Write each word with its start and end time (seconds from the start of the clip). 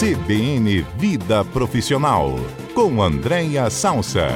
CBN 0.00 0.80
Vida 0.96 1.44
Profissional, 1.44 2.34
com 2.74 3.02
Andréia 3.02 3.68
Salsa. 3.68 4.28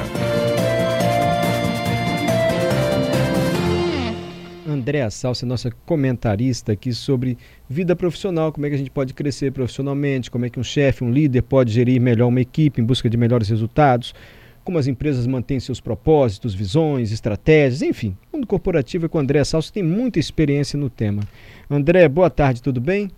Andréa 4.69 5.09
Salsa, 5.09 5.43
nossa 5.43 5.71
comentarista 5.83 6.73
aqui 6.73 6.93
sobre 6.93 7.35
vida 7.67 7.95
profissional, 7.95 8.51
como 8.53 8.67
é 8.67 8.69
que 8.69 8.75
a 8.75 8.77
gente 8.77 8.91
pode 8.91 9.15
crescer 9.15 9.51
profissionalmente, 9.51 10.29
como 10.29 10.45
é 10.45 10.51
que 10.51 10.59
um 10.59 10.63
chefe, 10.63 11.03
um 11.03 11.09
líder 11.09 11.41
pode 11.41 11.71
gerir 11.71 11.99
melhor 11.99 12.27
uma 12.27 12.41
equipe 12.41 12.79
em 12.79 12.85
busca 12.85 13.09
de 13.09 13.17
melhores 13.17 13.49
resultados, 13.49 14.13
como 14.63 14.77
as 14.77 14.85
empresas 14.85 15.25
mantêm 15.25 15.59
seus 15.59 15.81
propósitos, 15.81 16.53
visões, 16.53 17.11
estratégias, 17.11 17.81
enfim. 17.81 18.15
O 18.31 18.37
mundo 18.37 18.45
corporativo 18.45 19.07
é 19.07 19.09
com 19.09 19.17
Andréa 19.17 19.43
Salsa, 19.43 19.73
tem 19.73 19.81
muita 19.81 20.19
experiência 20.19 20.77
no 20.77 20.91
tema. 20.91 21.23
André, 21.67 22.07
boa 22.07 22.29
tarde, 22.29 22.61
tudo 22.61 22.79
bem? 22.79 23.09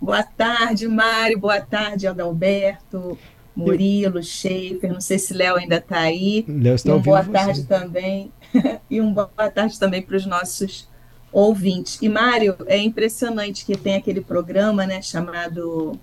Boa 0.00 0.22
tarde, 0.22 0.88
Mário. 0.88 1.38
Boa 1.38 1.60
tarde, 1.60 2.06
Adalberto, 2.06 3.18
Murilo, 3.54 4.22
Schaefer. 4.22 4.90
Não 4.90 5.00
sei 5.00 5.18
se 5.18 5.34
Léo 5.34 5.56
ainda 5.56 5.76
está 5.76 6.00
aí. 6.00 6.44
Léo 6.48 6.74
está 6.74 6.90
e 6.90 6.94
um 6.94 7.00
boa 7.00 7.22
tarde 7.22 7.60
você. 7.60 7.66
também. 7.66 8.32
e 8.88 9.00
um 9.00 9.12
boa 9.12 9.28
tarde 9.28 9.78
também 9.78 10.00
para 10.00 10.16
os 10.16 10.24
nossos 10.24 10.88
ouvintes. 11.30 11.98
E, 12.00 12.08
Mário, 12.08 12.56
é 12.66 12.78
impressionante 12.78 13.66
que 13.66 13.76
tem 13.76 13.96
aquele 13.96 14.22
programa 14.22 14.86
né, 14.86 15.02
chamado. 15.02 15.98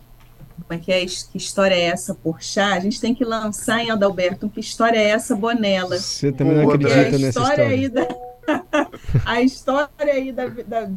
Como 0.67 0.79
é 0.79 0.83
que 0.83 0.91
é? 0.91 1.03
Que 1.05 1.37
história 1.37 1.73
é 1.73 1.85
essa, 1.85 2.13
por 2.13 2.41
chá? 2.41 2.73
A 2.73 2.79
gente 2.79 3.01
tem 3.01 3.15
que 3.15 3.25
lançar 3.25 3.83
em 3.83 3.89
Adalberto 3.89 4.47
que 4.47 4.59
história 4.59 4.97
é 4.97 5.09
essa, 5.09 5.35
Bonela. 5.35 5.97
Você 5.97 6.31
também 6.31 6.55
não 6.55 6.69
acredita 6.69 7.17
nessa 7.17 7.39
história. 7.39 7.67
Aí 7.67 7.89
da 7.89 8.05
a 9.25 9.41
história 9.41 9.89
aí 10.13 10.31
da, 10.31 10.47
da 10.47 10.89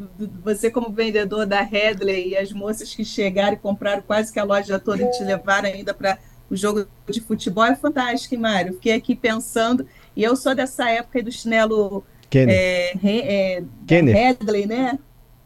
você 0.43 0.71
como 0.71 0.91
vendedor 0.91 1.47
da 1.47 1.61
Headley 1.61 2.31
e 2.31 2.37
as 2.37 2.53
moças 2.53 2.95
que 2.95 3.05
chegaram 3.05 3.55
e 3.55 3.59
compraram 3.59 4.03
quase 4.03 4.33
que 4.33 4.39
a 4.39 4.45
loja 4.45 4.79
toda 4.79 5.03
e 5.03 5.11
te 5.11 5.23
levaram 5.25 5.69
ainda 5.69 5.92
para 5.92 6.19
o 6.48 6.57
jogo 6.57 6.87
de 7.09 7.20
futebol 7.20 7.65
é 7.65 7.77
fantástico, 7.77 8.37
Mário? 8.37 8.75
Fiquei 8.75 8.92
aqui 8.92 9.15
pensando, 9.15 9.87
e 10.17 10.23
eu 10.23 10.34
sou 10.34 10.55
dessa 10.55 10.91
época 10.91 11.23
do 11.23 11.31
chinelo 11.31 12.05
Kenner. 12.29 12.55
É, 12.55 12.92
é, 13.05 13.62
Kenner. 13.87 14.14
Headley, 14.14 14.67
né? 14.67 14.98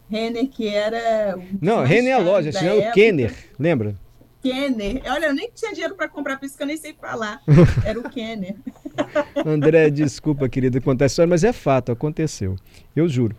Renner, 0.09 0.47
que 0.47 0.67
era. 0.67 1.37
Não, 1.61 1.83
Renner 1.83 2.11
é 2.11 2.13
a 2.13 2.19
loja, 2.19 2.51
chinelo 2.51 2.79
época. 2.79 2.93
Kenner, 2.93 3.33
lembra? 3.59 3.95
Kenner. 4.41 5.01
Olha, 5.07 5.25
eu 5.25 5.33
nem 5.33 5.49
tinha 5.53 5.73
dinheiro 5.73 5.95
para 5.95 6.07
comprar, 6.07 6.37
por 6.37 6.45
isso 6.45 6.55
que 6.55 6.61
eu 6.61 6.67
nem 6.67 6.77
sei 6.77 6.93
falar. 6.93 7.41
Era 7.83 7.99
o 7.99 8.09
Kenner. 8.09 8.55
André, 9.45 9.89
desculpa, 9.89 10.47
querida, 10.49 10.79
contar 10.81 11.05
a 11.05 11.07
história, 11.07 11.29
mas 11.29 11.43
é 11.43 11.53
fato, 11.53 11.91
aconteceu. 11.91 12.55
Eu 12.95 13.07
juro. 13.07 13.35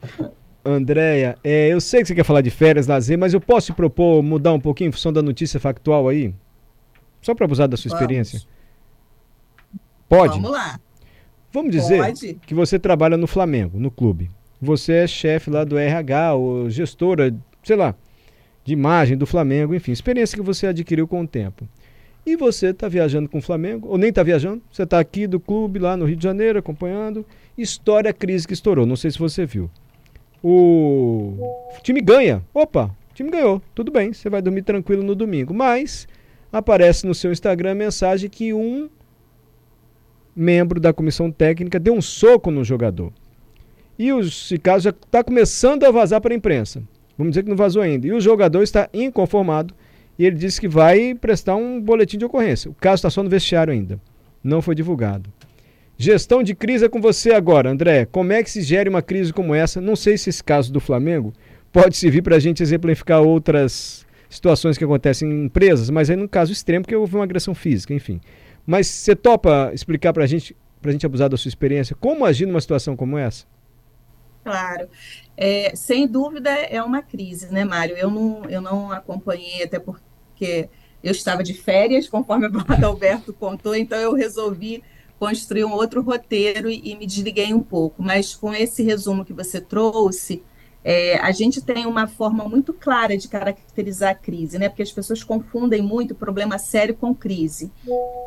Andréia, 0.65 1.39
é, 1.45 1.69
eu 1.69 1.81
sei 1.81 2.01
que 2.01 2.09
você 2.09 2.15
quer 2.15 2.25
falar 2.25 2.41
de 2.41 2.51
férias, 2.51 2.87
lazer, 2.87 3.17
mas 3.17 3.33
eu 3.33 3.41
posso 3.41 3.67
te 3.67 3.73
propor 3.73 4.23
mudar 4.23 4.53
um 4.53 4.61
pouquinho 4.61 4.89
em 4.89 4.93
função 4.93 5.13
da 5.13 5.23
notícia 5.23 5.61
factual 5.61 6.09
aí? 6.09 6.35
Só 7.23 7.35
para 7.35 7.45
abusar 7.45 7.69
da 7.69 7.77
sua 7.77 7.91
Vamos. 7.91 8.03
experiência? 8.03 8.41
Pode? 10.09 10.35
Vamos 10.35 10.51
lá. 10.51 10.81
Vamos 11.53 11.71
dizer 11.73 12.03
Pode. 12.03 12.35
que 12.47 12.55
você 12.55 12.79
trabalha 12.79 13.17
no 13.17 13.27
Flamengo, 13.27 13.79
no 13.79 13.91
clube. 13.91 14.31
Você 14.61 14.93
é 14.93 15.07
chefe 15.07 15.51
lá 15.51 15.65
do 15.65 15.79
RH, 15.79 16.35
ou 16.35 16.69
gestora, 16.69 17.35
sei 17.63 17.77
lá, 17.77 17.95
de 18.65 18.73
imagem 18.73 19.17
do 19.17 19.27
Flamengo, 19.27 19.75
enfim, 19.75 19.93
experiência 19.93 20.37
que 20.37 20.45
você 20.45 20.67
adquiriu 20.67 21.07
com 21.07 21.23
o 21.23 21.27
tempo. 21.27 21.69
E 22.27 22.35
você 22.35 22.71
está 22.71 22.89
viajando 22.89 23.29
com 23.29 23.39
o 23.39 23.41
Flamengo, 23.41 23.87
ou 23.89 23.97
nem 23.97 24.09
está 24.09 24.21
viajando, 24.21 24.61
você 24.69 24.83
está 24.83 24.99
aqui 24.99 25.29
do 25.29 25.39
clube 25.39 25.79
lá 25.79 25.97
no 25.97 26.05
Rio 26.05 26.17
de 26.17 26.25
Janeiro 26.25 26.59
acompanhando. 26.59 27.25
História 27.57 28.13
crise 28.13 28.49
que 28.49 28.53
estourou, 28.53 28.85
não 28.85 28.97
sei 28.97 29.13
se 29.13 29.19
você 29.19 29.47
viu. 29.47 29.71
O 30.43 31.35
time 31.85 32.01
ganha. 32.01 32.43
Opa, 32.53 32.87
o 33.11 33.15
time 33.15 33.31
ganhou. 33.31 33.63
Tudo 33.77 33.93
bem, 33.93 34.13
você 34.13 34.29
vai 34.29 34.43
dormir 34.43 34.63
tranquilo 34.63 35.05
no 35.05 35.15
domingo. 35.15 35.55
Mas 35.55 36.09
aparece 36.53 37.07
no 37.07 37.15
seu 37.15 37.31
Instagram 37.31 37.71
a 37.71 37.75
mensagem 37.77 38.29
que 38.29 38.53
um 38.53 38.91
membro 40.35 40.81
da 40.81 40.93
comissão 40.93 41.31
técnica 41.31 41.79
deu 41.79 41.95
um 41.95 42.03
soco 42.03 42.51
no 42.51 42.65
jogador. 42.65 43.13
E 43.97 44.11
esse 44.11 44.59
caso 44.59 44.85
já 44.85 44.91
está 44.91 45.23
começando 45.23 45.85
a 45.85 45.93
vazar 45.93 46.21
para 46.21 46.35
a 46.35 46.37
imprensa. 46.37 46.83
Vamos 47.17 47.31
dizer 47.31 47.45
que 47.45 47.49
não 47.49 47.57
vazou 47.57 47.83
ainda. 47.83 48.05
E 48.05 48.13
o 48.13 48.21
jogador 48.21 48.65
está 48.65 48.91
inconformado 48.93 49.73
e 50.19 50.25
ele 50.25 50.37
disse 50.37 50.61
que 50.61 50.69
vai 50.69 51.15
prestar 51.15 51.57
um 51.57 51.81
boletim 51.81 52.19
de 52.19 52.25
ocorrência. 52.25 52.71
O 52.71 52.75
caso 52.75 52.97
está 52.97 53.11
só 53.11 53.23
no 53.23 53.29
vestiário 53.29 53.73
ainda. 53.73 54.01
Não 54.43 54.63
foi 54.63 54.75
divulgado. 54.75 55.31
Gestão 55.99 56.43
de 56.43 56.55
crise 56.55 56.85
é 56.85 56.89
com 56.89 57.01
você 57.01 57.33
agora, 57.33 57.71
André. 57.71 58.05
Como 58.05 58.33
é 58.33 58.43
que 58.43 58.51
se 58.51 58.63
gere 58.63 58.89
uma 58.89 59.03
crise 59.03 59.33
como 59.33 59.55
essa? 59.55 59.81
Não 59.81 59.97
sei 59.97 60.19
se 60.19 60.29
esse 60.29 60.45
caso 60.45 60.73
do 60.73 60.81
Flamengo 60.81 61.33
pode 61.73 61.97
servir 61.97 62.23
para 62.23 62.37
a 62.37 62.39
gente 62.39 62.63
exemplificar 62.63 63.23
outras 63.23 64.07
situações 64.29 64.77
que 64.77 64.85
acontecem 64.85 65.31
em 65.31 65.45
empresas, 65.45 65.89
mas 65.91 66.11
aí 66.11 66.17
num 66.17 66.29
caso 66.29 66.53
extremo, 66.53 66.83
porque 66.83 66.97
houve 66.97 67.15
uma 67.15 67.25
agressão 67.25 67.55
física, 67.55 67.95
enfim. 67.95 68.21
Mas 68.67 68.87
você 68.87 69.15
topa 69.15 69.71
explicar 69.73 70.13
para 70.13 70.25
a 70.25 70.27
gente, 70.27 70.57
para 70.83 70.91
a 70.91 70.93
gente 70.93 71.07
abusar 71.07 71.29
da 71.29 71.37
sua 71.37 71.49
experiência, 71.49 71.97
como 71.99 72.25
agir 72.25 72.47
numa 72.47 72.61
situação 72.61 72.97
como 72.97 73.17
essa? 73.17 73.47
Claro. 74.47 74.89
É, 75.37 75.75
sem 75.75 76.07
dúvida 76.07 76.51
é 76.51 76.81
uma 76.81 77.03
crise, 77.03 77.53
né, 77.53 77.65
Mário? 77.65 77.97
Eu 77.97 78.09
não, 78.09 78.45
eu 78.45 78.61
não 78.61 78.93
acompanhei, 78.93 79.65
até 79.65 79.81
porque 79.81 80.69
eu 81.03 81.11
estava 81.11 81.43
de 81.43 81.53
férias, 81.53 82.09
conforme 82.09 82.47
o 82.47 82.61
Adalberto 82.73 83.33
contou, 83.35 83.75
então 83.75 83.99
eu 83.99 84.15
resolvi 84.15 84.85
construir 85.19 85.65
um 85.65 85.73
outro 85.73 86.01
roteiro 86.01 86.71
e, 86.71 86.81
e, 86.93 86.97
me 86.97 87.07
desliguei 87.07 87.53
um 87.53 87.61
pouco. 87.61 88.01
Mas 88.01 88.37
com 88.37 88.55
esse 88.55 88.85
resumo 88.85 89.25
que 89.25 89.33
você 89.33 89.61
trouxe, 89.61 90.45
é, 90.89 91.19
a 91.19 91.33
gente 91.33 91.61
tem 91.61 91.85
uma 91.85 92.07
forma 92.07 92.49
muito 92.49 92.73
clara 92.73 93.19
de 93.19 93.27
caracterizar 93.27 94.13
a 94.13 94.15
crise, 94.15 94.57
né? 94.57 94.69
Porque 94.69 94.85
as 94.85 94.93
pessoas 94.93 95.25
confundem 95.25 95.83
muito 95.83 96.15
problema 96.15 96.59
sério 96.59 96.95
com 96.95 97.13
crise. 97.13 97.73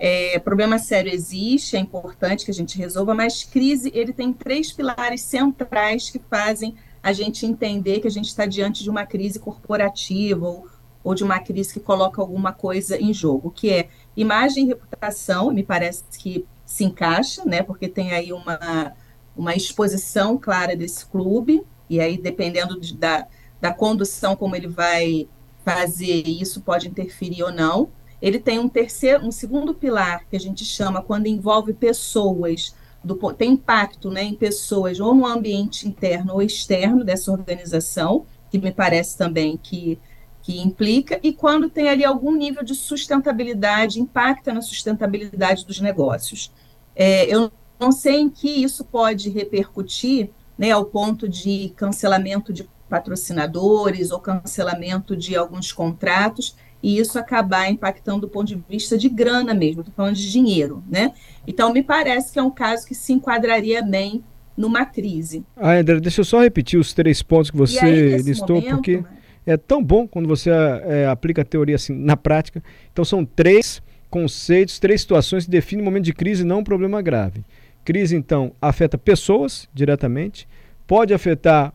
É, 0.02 0.38
problema 0.40 0.78
sério 0.78 1.09
existe, 1.09 1.78
é 1.78 1.80
importante 1.80 2.44
que 2.44 2.52
a 2.52 2.53
gente 2.53 2.78
resolva, 2.78 3.16
mas 3.16 3.46
crise 3.46 3.90
ele 3.96 4.12
tem 4.12 4.34
três 4.34 4.74
pilares 4.74 5.22
centrais 5.22 6.09
que 6.09 6.19
fazem 6.19 6.75
a 7.02 7.14
gente 7.14 7.46
entender 7.46 8.02
que 8.02 8.08
a 8.09 8.12
gente 8.12 8.28
está 8.28 8.46
diante 8.46 8.84
de 8.84 8.90
uma 8.90 9.06
crise 9.06 9.40
corporativa 9.40 10.46
ou, 10.46 10.68
ou 11.02 11.16
de 11.16 11.24
uma 11.24 11.40
crise 11.40 11.74
que 11.74 11.80
coloca 11.80 12.22
alguma 12.22 12.52
coisa 12.52 13.02
em 13.02 13.14
jogo, 13.14 13.52
que 13.52 13.69
é 13.69 13.88
imagem 14.18 14.66
e 14.66 14.68
reputação, 14.68 15.50
me 15.50 15.64
parece 15.64 16.03
que 16.19 16.46
se 16.66 16.84
encaixa, 16.84 17.46
né? 17.46 17.64
Porque 17.64 17.88
tem 17.88 18.12
aí 18.12 18.34
uma, 18.34 18.94
uma 19.34 19.56
exposição 19.56 20.38
clara 20.38 20.75
desse 20.75 21.06
clube, 21.06 21.64
e 21.89 22.00
aí, 22.00 22.17
dependendo 22.17 22.79
de, 22.79 22.95
da, 22.95 23.27
da 23.59 23.73
condução, 23.73 24.35
como 24.35 24.55
ele 24.55 24.67
vai 24.67 25.27
fazer 25.66 26.27
isso, 26.27 26.61
pode 26.61 26.88
interferir 26.88 27.44
ou 27.44 27.51
não. 27.51 27.89
Ele 28.22 28.39
tem 28.39 28.59
um 28.59 28.67
terceiro, 28.69 29.25
um 29.25 29.31
segundo 29.31 29.73
pilar 29.73 30.25
que 30.29 30.35
a 30.35 30.39
gente 30.39 30.66
chama 30.66 31.01
quando 31.01 31.27
envolve 31.27 31.73
pessoas, 31.73 32.75
do, 33.03 33.16
tem 33.33 33.53
impacto 33.53 34.11
né, 34.11 34.23
em 34.23 34.35
pessoas, 34.35 35.00
ou 35.00 35.16
no 35.16 35.25
ambiente 35.25 35.88
interno 35.88 36.33
ou 36.33 36.41
externo 36.41 37.03
dessa 37.03 37.31
organização, 37.31 38.25
que 38.51 38.57
me 38.57 38.71
parece 38.71 39.17
também 39.17 39.57
que, 39.57 39.97
que 40.41 40.59
implica, 40.59 41.19
e 41.23 41.31
quando 41.31 41.69
tem 41.69 41.88
ali 41.88 42.03
algum 42.03 42.35
nível 42.35 42.63
de 42.63 42.75
sustentabilidade, 42.75 44.00
impacta 44.00 44.53
na 44.53 44.61
sustentabilidade 44.61 45.66
dos 45.66 45.79
negócios. 45.79 46.51
É, 46.95 47.25
eu 47.33 47.51
não 47.79 47.91
sei 47.91 48.19
em 48.19 48.29
que 48.29 48.50
isso 48.50 48.83
pode 48.83 49.29
repercutir 49.29 50.31
né, 50.59 50.72
ao 50.72 50.84
ponto 50.84 51.30
de 51.30 51.72
cancelamento 51.78 52.52
de 52.52 52.68
patrocinadores 52.90 54.12
ou 54.12 54.20
cancelamento 54.20 55.16
de 55.16 55.36
alguns 55.38 55.72
contratos, 55.72 56.56
e 56.84 56.97
isso 57.00 57.18
acabar 57.18 57.70
impactando 57.70 58.22
do 58.22 58.30
ponto 58.30 58.47
de 58.47 58.62
vista 58.69 58.98
de 58.98 59.08
grana 59.08 59.53
mesmo, 59.53 59.81
estou 59.81 59.94
falando 59.96 60.16
de 60.16 60.30
dinheiro, 60.30 60.84
né? 60.90 61.14
Então, 61.48 61.72
me 61.72 61.81
parece 61.81 62.34
que 62.34 62.40
é 62.40 62.44
um 62.44 62.52
caso 62.52 62.86
que 62.86 62.96
se 62.96 63.14
enquadraria 63.14 63.81
bem 63.81 64.24
numa 64.56 64.86
crise. 64.86 65.46
Ah, 65.56 65.74
André, 65.74 66.00
deixa 66.00 66.22
eu 66.22 66.25
só 66.25 66.42
repetir 66.42 66.80
os 66.80 66.94
três 66.94 67.22
pontos 67.22 67.50
que 67.50 67.58
você 67.58 67.80
aí, 67.80 68.22
listou, 68.22 68.58
momento, 68.58 68.75
porque 68.75 68.98
né? 68.98 69.06
é 69.45 69.57
tão 69.57 69.81
bom 69.81 70.07
quando 70.07 70.28
você 70.28 70.50
é, 70.50 71.07
aplica 71.07 71.42
a 71.42 71.45
teoria 71.45 71.75
assim 71.75 71.94
na 71.94 72.18
prática. 72.18 72.62
Então, 72.92 73.06
são 73.06 73.24
três 73.24 73.81
conceitos, 74.10 74.80
três 74.80 75.01
situações 75.01 75.45
que 75.45 75.51
definem 75.51 75.83
um 75.83 75.86
momento 75.86 76.06
de 76.06 76.13
crise, 76.13 76.44
não 76.44 76.60
um 76.60 76.63
problema 76.63 77.01
grave. 77.01 77.44
Crise, 77.89 78.15
então, 78.15 78.51
afeta 78.62 79.00
pessoas 79.00 79.68
diretamente, 79.74 80.47
pode 80.86 81.12
afetar 81.12 81.74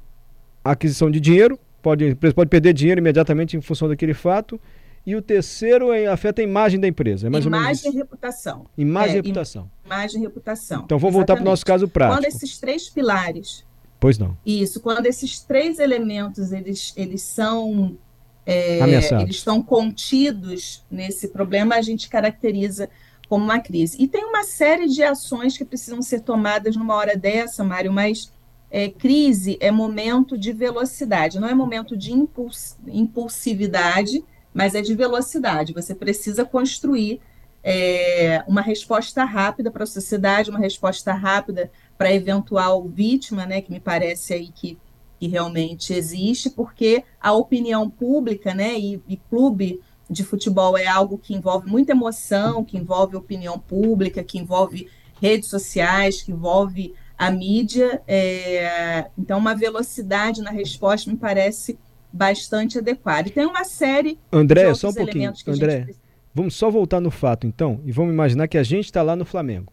a 0.65 0.71
aquisição 0.71 1.11
de 1.11 1.19
dinheiro, 1.19 1.59
pode, 1.83 2.15
pode 2.15 2.49
perder 2.49 2.73
dinheiro 2.73 3.01
imediatamente 3.01 3.57
em 3.57 3.61
função 3.61 3.89
daquele 3.89 4.15
fato. 4.15 4.61
E 5.05 5.17
o 5.17 5.21
terceiro 5.21 5.93
é, 5.93 6.07
afeta 6.07 6.41
a 6.41 6.45
imagem 6.45 6.79
da 6.79 6.87
empresa. 6.87 7.27
É 7.27 7.31
mais 7.31 7.45
imagem 7.45 7.91
e 7.91 7.97
reputação. 7.97 8.65
Imagem 8.79 9.17
e 9.17 9.19
é, 9.19 9.23
reputação. 9.23 9.69
Imagem 9.85 10.21
e 10.21 10.23
reputação. 10.23 10.83
Então 10.85 11.01
vamos 11.01 11.17
voltar 11.17 11.35
para 11.35 11.43
o 11.43 11.45
nosso 11.45 11.67
caso 11.67 11.89
prático. 11.89 12.23
Quando 12.23 12.33
esses 12.33 12.59
três 12.59 12.89
pilares. 12.89 13.65
Pois 13.99 14.17
não. 14.17 14.39
Isso, 14.47 14.79
quando 14.81 15.07
esses 15.07 15.41
três 15.41 15.81
elementos 15.81 16.53
eles, 16.53 16.93
eles 16.97 17.23
são. 17.23 17.99
É, 18.47 18.79
eles 19.21 19.35
estão 19.35 19.61
contidos 19.61 20.85
nesse 20.89 21.27
problema, 21.27 21.75
a 21.75 21.83
gente 21.83 22.09
caracteriza 22.09 22.89
como 23.35 23.47
uma 23.47 23.59
crise. 23.59 23.97
E 24.01 24.07
tem 24.07 24.25
uma 24.25 24.45
série 24.45 24.87
de 24.87 25.03
ações 25.03 25.59
que 25.59 25.65
precisam 25.65 26.01
ser 26.01 26.21
tomadas 26.21 26.77
numa 26.77 26.95
hora 26.95 27.17
dessa, 27.17 27.65
Mário, 27.65 27.93
mas 27.93 28.33
é, 28.71 28.89
crise 28.89 29.59
é 29.61 29.73
momento 29.73 30.39
de 30.39 30.53
velocidade, 30.53 31.41
não 31.41 31.49
é 31.49 31.53
momento 31.53 31.97
de 31.97 32.13
impuls, 32.13 32.77
impulsividade, 32.87 34.25
mas 34.55 34.77
é 34.77 34.83
de 34.83 34.95
velocidade. 34.95 35.73
Você 35.73 35.97
precisa 35.97 36.45
construir 36.45 37.21
é, 37.61 38.45
uma 38.47 38.61
resposta 38.61 39.25
rápida 39.25 39.69
para 39.69 39.83
a 39.83 39.87
sociedade, 39.87 40.49
uma 40.49 40.61
resposta 40.61 41.13
rápida 41.13 41.73
para 41.99 42.11
a 42.11 42.15
eventual 42.15 42.85
vítima, 42.87 43.47
né, 43.47 43.61
que 43.61 43.73
me 43.73 43.81
parece 43.81 44.33
aí 44.33 44.53
que, 44.55 44.79
que 45.19 45.27
realmente 45.27 45.93
existe, 45.93 46.51
porque 46.51 47.03
a 47.21 47.33
opinião 47.33 47.91
pública, 47.91 48.55
né, 48.55 48.79
e, 48.79 49.03
e 49.09 49.17
clube 49.17 49.81
de 50.09 50.23
futebol 50.23 50.77
é 50.77 50.87
algo 50.87 51.19
que 51.19 51.35
envolve 51.35 51.69
muita 51.69 51.93
emoção, 51.93 52.65
que 52.65 52.77
envolve 52.77 53.17
opinião 53.17 53.59
pública, 53.59 54.23
que 54.23 54.39
envolve 54.39 54.89
redes 55.21 55.49
sociais, 55.49 56.23
que 56.23 56.33
envolve 56.33 56.95
a 57.17 57.31
mídia. 57.31 58.03
É, 58.07 59.07
então, 59.17 59.39
uma 59.39 59.55
velocidade 59.55 60.43
na 60.43 60.51
resposta 60.51 61.11
me 61.11 61.17
parece 61.17 61.79
bastante 62.13 62.79
adequada. 62.79 63.29
E 63.29 63.33
tem 63.33 63.47
uma 63.47 63.65
série. 63.65 64.19
André, 64.31 64.73
só 64.75 64.91
um 64.91 64.95
pouquinho. 64.95 65.33
André, 65.47 65.87
gente... 65.87 65.99
vamos 66.35 66.55
só 66.55 66.71
voltar 66.71 67.01
no 67.01 67.11
fato, 67.11 67.47
então, 67.47 67.81
e 67.85 67.91
vamos 67.91 68.13
imaginar 68.13 68.47
que 68.47 68.59
a 68.59 68.63
gente 68.63 68.85
está 68.85 69.03
lá 69.03 69.17
no 69.17 69.25
Flamengo. 69.25 69.73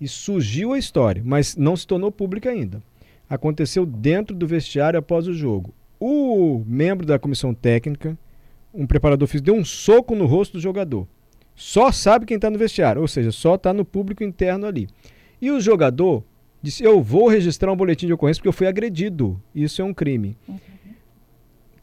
E 0.00 0.06
surgiu 0.06 0.74
a 0.74 0.78
história, 0.78 1.22
mas 1.24 1.56
não 1.56 1.76
se 1.76 1.86
tornou 1.86 2.12
pública 2.12 2.50
ainda. 2.50 2.82
Aconteceu 3.28 3.84
dentro 3.84 4.34
do 4.34 4.46
vestiário 4.46 4.98
após 4.98 5.26
o 5.26 5.34
jogo. 5.34 5.74
O 5.98 6.62
membro 6.66 7.04
da 7.04 7.18
comissão 7.18 7.52
técnica, 7.52 8.16
um 8.72 8.86
preparador 8.86 9.26
físico, 9.28 9.46
deu 9.46 9.54
um 9.54 9.64
soco 9.64 10.14
no 10.14 10.26
rosto 10.26 10.54
do 10.54 10.60
jogador. 10.60 11.06
Só 11.54 11.90
sabe 11.90 12.24
quem 12.24 12.36
está 12.36 12.48
no 12.48 12.58
vestiário, 12.58 13.00
ou 13.00 13.08
seja, 13.08 13.32
só 13.32 13.56
está 13.56 13.72
no 13.72 13.84
público 13.84 14.22
interno 14.22 14.66
ali. 14.66 14.88
E 15.40 15.50
o 15.50 15.60
jogador 15.60 16.22
disse: 16.62 16.84
Eu 16.84 17.02
vou 17.02 17.28
registrar 17.28 17.72
um 17.72 17.76
boletim 17.76 18.06
de 18.06 18.12
ocorrência 18.12 18.40
porque 18.40 18.48
eu 18.48 18.52
fui 18.52 18.66
agredido. 18.66 19.40
Isso 19.54 19.82
é 19.82 19.84
um 19.84 19.92
crime. 19.92 20.36
Uhum. 20.48 20.58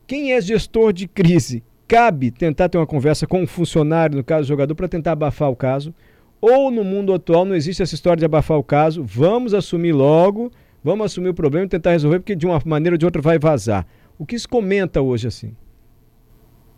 Quem 0.08 0.34
é 0.34 0.40
gestor 0.40 0.94
de 0.94 1.08
crise? 1.08 1.64
Cabe 1.88 2.32
tentar 2.32 2.70
ter 2.70 2.78
uma 2.78 2.88
conversa 2.88 3.28
com 3.28 3.42
um 3.42 3.48
funcionário, 3.48 4.16
no 4.18 4.24
caso 4.24 4.44
do 4.44 4.48
jogador, 4.48 4.76
para 4.76 4.88
tentar 4.88 5.12
abafar 5.12 5.50
o 5.50 5.56
caso. 5.56 5.94
Ou 6.40 6.70
no 6.70 6.84
mundo 6.84 7.14
atual 7.14 7.44
não 7.44 7.56
existe 7.56 7.82
essa 7.82 7.96
história 7.96 8.20
de 8.20 8.26
abafar 8.26 8.58
o 8.58 8.64
caso. 8.64 9.04
Vamos 9.04 9.54
assumir 9.54 9.94
logo, 9.94 10.52
vamos 10.84 11.08
assumir 11.08 11.30
o 11.30 11.34
problema 11.34 11.66
e 11.66 11.70
tentar 11.70 11.92
resolver, 11.92 12.20
porque 12.20 12.36
de 12.36 12.46
uma 12.46 12.62
maneira 12.66 12.94
ou 12.94 12.98
de 12.98 13.06
outra 13.06 13.22
vai 13.22 13.40
vazar. 13.40 13.86
O 14.18 14.26
que 14.26 14.38
se 14.38 14.48
comenta 14.48 15.02
hoje 15.02 15.28
assim? 15.28 15.56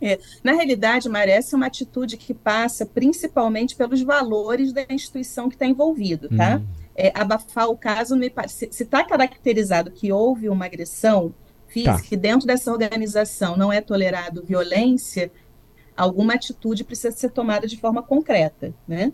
É, 0.00 0.18
na 0.44 0.52
realidade, 0.52 1.08
merece 1.08 1.54
uma 1.54 1.66
atitude 1.66 2.16
que 2.16 2.32
passa 2.32 2.86
principalmente 2.86 3.74
pelos 3.74 4.02
valores 4.02 4.72
da 4.72 4.84
instituição 4.88 5.48
que 5.48 5.56
está 5.56 5.66
envolvido, 5.66 6.28
tá? 6.28 6.56
Hum 6.56 6.88
é, 6.98 7.12
abafar 7.14 7.70
o 7.70 7.76
caso, 7.76 8.16
me, 8.16 8.30
se 8.48 8.66
está 8.66 9.04
caracterizado 9.04 9.88
que 9.88 10.10
houve 10.10 10.48
uma 10.48 10.66
agressão 10.66 11.32
física 11.68 11.92
tá. 11.92 12.08
e 12.10 12.16
dentro 12.16 12.44
dessa 12.44 12.72
organização 12.72 13.56
não 13.56 13.72
é 13.72 13.80
tolerado 13.80 14.44
violência, 14.44 15.30
alguma 15.96 16.34
atitude 16.34 16.82
precisa 16.82 17.16
ser 17.16 17.30
tomada 17.30 17.68
de 17.68 17.76
forma 17.76 18.02
concreta, 18.02 18.74
né? 18.86 19.12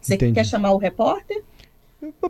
Você 0.00 0.14
Entendi. 0.14 0.32
quer 0.32 0.46
chamar 0.46 0.72
o 0.72 0.78
repórter? 0.78 1.44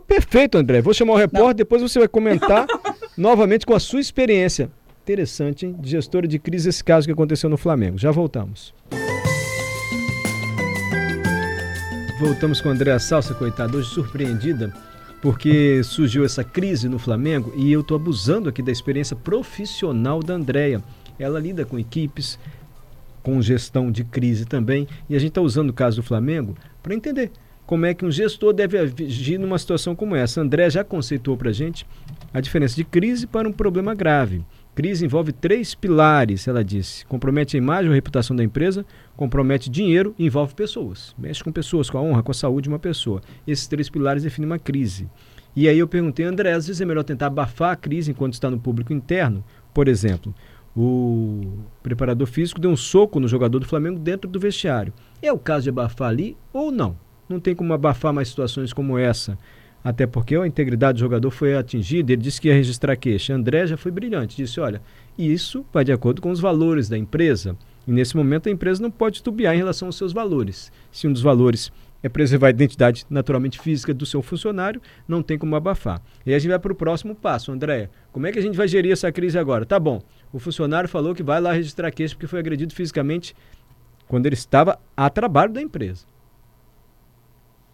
Perfeito, 0.05 0.57
André. 0.57 0.81
Vou 0.81 0.93
chamar 0.93 1.13
o 1.13 1.17
repórter, 1.17 1.47
não. 1.47 1.53
depois 1.53 1.81
você 1.81 1.99
vai 1.99 2.07
comentar 2.09 2.65
novamente 3.15 3.65
com 3.65 3.73
a 3.73 3.79
sua 3.79 4.01
experiência. 4.01 4.69
Interessante, 5.07 5.65
hein? 5.65 5.73
De 5.79 5.89
gestora 5.89 6.27
de 6.27 6.37
crise, 6.37 6.67
esse 6.67 6.83
caso 6.83 7.07
que 7.07 7.13
aconteceu 7.13 7.49
no 7.49 7.55
Flamengo. 7.55 7.97
Já 7.97 8.11
voltamos. 8.11 8.73
Voltamos 12.19 12.59
com 12.59 12.67
a 12.67 12.73
Andréa 12.73 12.99
Salsa, 12.99 13.33
coitada, 13.33 13.77
hoje 13.77 13.87
surpreendida 13.87 14.73
porque 15.21 15.81
surgiu 15.81 16.25
essa 16.25 16.43
crise 16.43 16.89
no 16.89 16.99
Flamengo 16.99 17.53
e 17.55 17.71
eu 17.71 17.79
estou 17.79 17.95
abusando 17.95 18.49
aqui 18.49 18.61
da 18.61 18.69
experiência 18.69 19.15
profissional 19.15 20.21
da 20.21 20.33
Andrea. 20.33 20.83
Ela 21.17 21.39
lida 21.39 21.63
com 21.63 21.79
equipes, 21.79 22.37
com 23.23 23.41
gestão 23.41 23.89
de 23.89 24.03
crise 24.03 24.45
também, 24.45 24.89
e 25.09 25.15
a 25.15 25.19
gente 25.19 25.29
está 25.29 25.41
usando 25.41 25.69
o 25.69 25.73
caso 25.73 26.01
do 26.01 26.03
Flamengo 26.03 26.53
para 26.83 26.93
entender 26.93 27.31
como 27.65 27.85
é 27.85 27.93
que 27.93 28.05
um 28.05 28.11
gestor 28.11 28.51
deve 28.51 28.77
agir 28.77 29.37
numa 29.37 29.57
situação 29.57 29.95
como 29.95 30.17
essa. 30.17 30.41
A 30.41 30.43
André 30.43 30.69
já 30.69 30.83
conceitou 30.83 31.37
para 31.37 31.49
a 31.49 31.53
gente 31.53 31.87
a 32.33 32.41
diferença 32.41 32.75
de 32.75 32.83
crise 32.83 33.25
para 33.25 33.47
um 33.47 33.53
problema 33.53 33.95
grave. 33.95 34.43
Crise 34.77 35.03
envolve 35.03 35.31
três 35.31 35.73
pilares, 35.73 36.47
ela 36.47 36.63
disse. 36.63 37.03
Compromete 37.07 37.57
a 37.57 37.59
imagem 37.59 37.87
ou 37.87 37.93
a 37.93 37.95
reputação 37.95 38.35
da 38.35 38.43
empresa, 38.43 38.85
compromete 39.15 39.71
dinheiro 39.71 40.13
e 40.19 40.27
envolve 40.27 40.53
pessoas. 40.53 41.15
Mexe 41.17 41.43
com 41.43 41.51
pessoas, 41.51 41.89
com 41.89 41.97
a 41.97 42.01
honra, 42.03 42.21
com 42.21 42.29
a 42.29 42.35
saúde 42.35 42.65
de 42.65 42.69
uma 42.69 42.77
pessoa. 42.77 43.19
Esses 43.47 43.65
três 43.65 43.89
pilares 43.89 44.21
definem 44.21 44.45
uma 44.45 44.59
crise. 44.59 45.09
E 45.55 45.67
aí 45.67 45.79
eu 45.79 45.87
perguntei, 45.87 46.27
André, 46.27 46.51
às 46.51 46.67
vezes 46.67 46.79
é 46.79 46.85
melhor 46.85 47.03
tentar 47.03 47.25
abafar 47.25 47.71
a 47.71 47.75
crise 47.75 48.11
enquanto 48.11 48.33
está 48.33 48.51
no 48.51 48.59
público 48.59 48.93
interno? 48.93 49.43
Por 49.73 49.87
exemplo, 49.87 50.31
o 50.75 51.57
preparador 51.81 52.27
físico 52.27 52.61
deu 52.61 52.69
um 52.69 52.77
soco 52.77 53.19
no 53.19 53.27
jogador 53.27 53.57
do 53.57 53.65
Flamengo 53.65 53.97
dentro 53.97 54.29
do 54.29 54.39
vestiário. 54.39 54.93
É 55.23 55.33
o 55.33 55.39
caso 55.39 55.63
de 55.63 55.69
abafar 55.69 56.09
ali 56.09 56.37
ou 56.53 56.71
não? 56.71 56.95
Não 57.27 57.39
tem 57.39 57.55
como 57.55 57.73
abafar 57.73 58.13
mais 58.13 58.27
situações 58.27 58.73
como 58.73 58.95
essa 58.95 59.39
até 59.83 60.05
porque 60.05 60.35
a 60.35 60.45
integridade 60.45 60.97
do 60.97 60.99
jogador 60.99 61.31
foi 61.31 61.55
atingida, 61.55 62.11
ele 62.11 62.21
disse 62.21 62.41
que 62.41 62.47
ia 62.47 62.53
registrar 62.53 62.95
queixa. 62.95 63.33
André 63.33 63.67
já 63.67 63.77
foi 63.77 63.91
brilhante, 63.91 64.37
disse: 64.37 64.59
olha, 64.59 64.81
isso 65.17 65.65
vai 65.71 65.83
de 65.83 65.91
acordo 65.91 66.21
com 66.21 66.31
os 66.31 66.39
valores 66.39 66.89
da 66.89 66.97
empresa. 66.97 67.55
E 67.87 67.91
nesse 67.91 68.17
momento 68.17 68.49
a 68.49 68.51
empresa 68.51 68.81
não 68.81 68.91
pode 68.91 69.23
tubiar 69.23 69.55
em 69.55 69.59
relação 69.59 69.87
aos 69.87 69.95
seus 69.95 70.11
valores. 70.11 70.71
Se 70.91 71.07
um 71.07 71.13
dos 71.13 71.21
valores 71.21 71.71
é 72.03 72.09
preservar 72.09 72.47
a 72.47 72.51
identidade 72.51 73.05
naturalmente 73.09 73.59
física 73.59 73.93
do 73.93 74.05
seu 74.05 74.21
funcionário, 74.21 74.81
não 75.07 75.23
tem 75.23 75.37
como 75.37 75.55
abafar. 75.55 76.01
E 76.25 76.33
a 76.33 76.39
gente 76.39 76.49
vai 76.49 76.59
para 76.59 76.71
o 76.71 76.75
próximo 76.75 77.15
passo, 77.15 77.51
Andréia. 77.51 77.89
Como 78.11 78.27
é 78.27 78.31
que 78.31 78.39
a 78.39 78.41
gente 78.41 78.57
vai 78.57 78.67
gerir 78.67 78.91
essa 78.91 79.11
crise 79.11 79.39
agora? 79.39 79.65
Tá 79.65 79.79
bom, 79.79 80.01
o 80.31 80.39
funcionário 80.39 80.89
falou 80.89 81.15
que 81.15 81.23
vai 81.23 81.39
lá 81.39 81.53
registrar 81.53 81.91
queixa 81.91 82.13
porque 82.13 82.27
foi 82.27 82.39
agredido 82.39 82.73
fisicamente 82.73 83.35
quando 84.07 84.25
ele 84.25 84.35
estava 84.35 84.79
a 84.95 85.09
trabalho 85.09 85.53
da 85.53 85.61
empresa. 85.61 86.05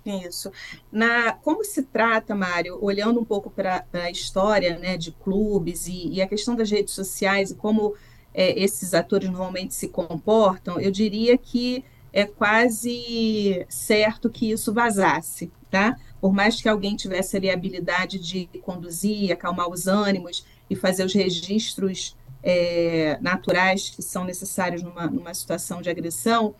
Isso. 0.06 0.52
Na, 0.92 1.32
como 1.32 1.64
se 1.64 1.84
trata, 1.84 2.36
Mário, 2.36 2.78
olhando 2.82 3.22
um 3.22 3.26
pouco 3.26 3.50
para 3.50 3.86
a 3.94 4.12
história 4.12 4.78
né, 4.78 4.98
de 4.98 5.12
clubes 5.12 5.88
e, 5.88 6.10
e, 6.10 6.22
a 6.22 6.28
questão 6.28 6.56
das 6.56 6.70
redes 6.70 6.94
sociais 6.94 7.52
e 7.52 7.56
como 7.56 7.96
é, 8.34 8.60
esses 8.60 8.94
atores 8.94 9.30
normalmente 9.30 9.74
se 9.74 9.88
comportam, 9.88 10.80
eu 10.80 10.92
diria 10.92 11.38
que 11.38 11.86
é 12.12 12.26
quase 12.26 13.66
certo 13.70 14.30
que 14.30 14.52
isso 14.52 14.74
vazasse, 14.74 15.52
tá? 15.72 15.98
Por 16.20 16.34
mais 16.34 16.62
que 16.62 16.70
alguém 16.70 16.96
tivesse 16.96 17.38
ali 17.38 17.50
a 17.50 17.54
habilidade 17.54 18.20
de 18.20 18.48
conduzir, 18.62 19.32
acalmar 19.32 19.70
os 19.70 19.88
ânimos 19.88 20.46
e 20.70 20.76
fazer 20.76 21.06
os 21.06 21.14
registros 21.14 22.16
é, 22.44 23.18
naturais 23.22 23.90
que 23.90 24.02
são 24.02 24.26
necessários 24.26 24.83
numa, 24.83 25.07
numa 25.07 25.33
situação 25.33 25.81
de 25.81 25.90
agressão, 25.90 26.54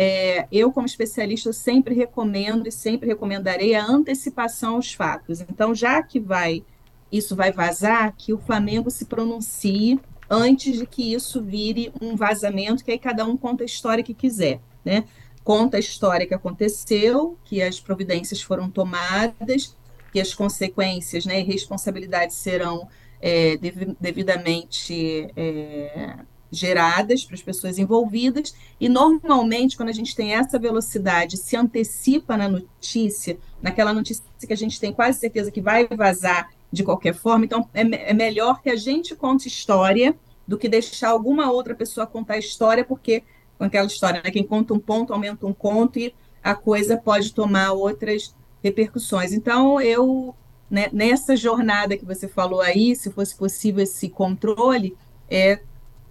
é, 0.00 0.46
eu, 0.52 0.70
como 0.70 0.86
especialista, 0.86 1.52
sempre 1.52 1.92
recomendo 1.92 2.68
e 2.68 2.70
sempre 2.70 3.08
recomendarei 3.08 3.74
a 3.74 3.84
antecipação 3.84 4.76
aos 4.76 4.92
fatos. 4.92 5.40
Então, 5.40 5.74
já 5.74 6.00
que 6.00 6.20
vai 6.20 6.62
isso 7.10 7.34
vai 7.34 7.50
vazar, 7.50 8.14
que 8.16 8.32
o 8.32 8.38
Flamengo 8.38 8.90
se 8.90 9.06
pronuncie 9.06 9.98
antes 10.30 10.78
de 10.78 10.86
que 10.86 11.14
isso 11.14 11.42
vire 11.42 11.90
um 12.00 12.14
vazamento, 12.14 12.84
que 12.84 12.92
aí 12.92 12.98
cada 12.98 13.24
um 13.24 13.36
conta 13.36 13.64
a 13.64 13.66
história 13.66 14.04
que 14.04 14.14
quiser, 14.14 14.60
né? 14.84 15.04
Conta 15.42 15.78
a 15.78 15.80
história 15.80 16.26
que 16.26 16.34
aconteceu, 16.34 17.36
que 17.44 17.60
as 17.60 17.80
providências 17.80 18.40
foram 18.40 18.70
tomadas, 18.70 19.74
que 20.12 20.20
as 20.20 20.32
consequências 20.32 21.24
né, 21.24 21.40
e 21.40 21.42
responsabilidades 21.42 22.36
serão 22.36 22.86
é, 23.20 23.56
devidamente 23.98 25.28
é, 25.34 26.18
geradas 26.50 27.24
para 27.24 27.34
as 27.34 27.42
pessoas 27.42 27.78
envolvidas, 27.78 28.54
e 28.80 28.88
normalmente, 28.88 29.76
quando 29.76 29.90
a 29.90 29.92
gente 29.92 30.16
tem 30.16 30.34
essa 30.34 30.58
velocidade, 30.58 31.36
se 31.36 31.56
antecipa 31.56 32.36
na 32.36 32.48
notícia, 32.48 33.38
naquela 33.60 33.92
notícia 33.92 34.24
que 34.46 34.52
a 34.52 34.56
gente 34.56 34.80
tem 34.80 34.92
quase 34.92 35.18
certeza 35.18 35.50
que 35.50 35.60
vai 35.60 35.86
vazar 35.86 36.50
de 36.72 36.82
qualquer 36.82 37.14
forma, 37.14 37.44
então 37.44 37.68
é, 37.72 38.10
é 38.10 38.14
melhor 38.14 38.62
que 38.62 38.70
a 38.70 38.76
gente 38.76 39.14
conte 39.14 39.48
história 39.48 40.14
do 40.46 40.56
que 40.56 40.68
deixar 40.68 41.10
alguma 41.10 41.50
outra 41.50 41.74
pessoa 41.74 42.06
contar 42.06 42.38
história, 42.38 42.84
porque 42.84 43.22
com 43.58 43.64
aquela 43.64 43.86
história, 43.86 44.22
né, 44.24 44.30
quem 44.30 44.44
conta 44.44 44.72
um 44.72 44.78
ponto 44.78 45.12
aumenta 45.12 45.46
um 45.46 45.52
conto 45.52 45.98
e 45.98 46.14
a 46.42 46.54
coisa 46.54 46.96
pode 46.96 47.34
tomar 47.34 47.72
outras 47.72 48.34
repercussões. 48.62 49.32
Então, 49.32 49.80
eu, 49.80 50.34
né, 50.70 50.88
nessa 50.92 51.36
jornada 51.36 51.96
que 51.96 52.04
você 52.04 52.28
falou 52.28 52.60
aí, 52.60 52.94
se 52.94 53.10
fosse 53.10 53.34
possível 53.36 53.82
esse 53.82 54.08
controle, 54.08 54.96
é 55.28 55.60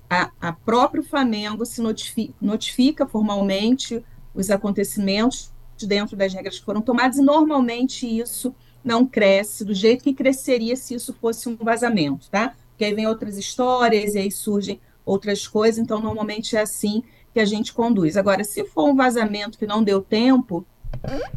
a, 0.10 0.32
a 0.40 0.54
próprio 0.54 1.04
Flamengo 1.04 1.66
se 1.66 1.82
notifica, 1.82 2.34
notifica 2.42 3.08
formalmente 3.08 4.04
os 4.34 4.50
acontecimentos 4.50 5.52
dentro 5.82 6.16
das 6.16 6.34
regras 6.34 6.60
que 6.60 6.66
foram 6.66 6.82
tomadas, 6.82 7.18
e 7.18 7.22
normalmente 7.22 8.08
isso 8.08 8.56
não 8.84 9.06
cresce 9.06 9.66
do 9.66 9.74
jeito 9.74 10.04
que 10.04 10.14
cresceria 10.14 10.76
se 10.76 10.94
isso 10.96 11.14
fosse 11.14 11.50
um 11.50 11.56
vazamento, 11.56 12.30
tá? 12.30 12.56
Porque 12.70 12.86
aí 12.86 12.94
vem 12.94 13.08
outras 13.08 13.38
histórias 13.38 14.16
e 14.16 14.20
aí 14.20 14.32
surgem 14.32 14.80
outras 15.06 15.48
coisas, 15.48 15.78
então 15.78 16.02
normalmente 16.02 16.56
é 16.56 16.62
assim 16.62 17.04
que 17.34 17.40
a 17.40 17.46
gente 17.46 17.74
conduz. 17.74 18.18
Agora, 18.18 18.44
se 18.44 18.64
for 18.64 18.90
um 18.90 18.96
vazamento 18.96 19.58
que 19.58 19.68
não 19.68 19.84
deu 19.84 20.02
tempo, 20.02 20.66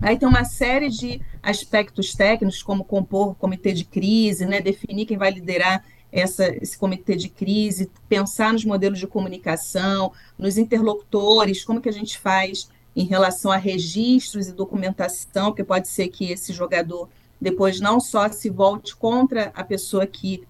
aí 0.00 0.18
tem 0.18 0.28
uma 0.28 0.44
série 0.44 0.88
de 0.88 1.20
aspectos 1.42 2.14
técnicos, 2.14 2.62
como 2.62 2.84
compor 2.84 3.34
comitê 3.34 3.72
de 3.72 3.84
crise, 3.84 4.46
né, 4.46 4.60
definir 4.60 5.06
quem 5.06 5.16
vai 5.16 5.30
liderar 5.30 5.84
essa, 6.12 6.48
esse 6.56 6.76
comitê 6.76 7.16
de 7.16 7.28
crise, 7.28 7.90
pensar 8.08 8.52
nos 8.52 8.64
modelos 8.64 8.98
de 8.98 9.06
comunicação, 9.06 10.12
nos 10.38 10.58
interlocutores, 10.58 11.64
como 11.64 11.80
que 11.80 11.88
a 11.88 11.92
gente 11.92 12.18
faz 12.18 12.68
em 12.94 13.04
relação 13.04 13.52
a 13.52 13.56
registros 13.56 14.48
e 14.48 14.52
documentação, 14.52 15.46
porque 15.46 15.64
pode 15.64 15.88
ser 15.88 16.08
que 16.08 16.30
esse 16.30 16.52
jogador 16.52 17.08
depois 17.40 17.80
não 17.80 18.00
só 18.00 18.28
se 18.28 18.50
volte 18.50 18.94
contra 18.94 19.50
a 19.54 19.64
pessoa 19.64 20.06
que 20.06 20.42